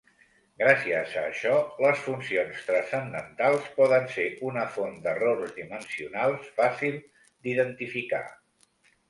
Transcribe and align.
Gràcies 0.59 1.11
a 1.19 1.25
això, 1.31 1.51
les 1.85 1.99
funcions 2.05 2.63
transcendentals 2.69 3.67
poden 3.75 4.09
ser 4.15 4.25
una 4.53 4.65
font 4.79 4.97
d'errors 5.05 5.53
dimensionals 5.61 6.51
fàcil 6.59 6.99
d'identificar. 7.21 8.25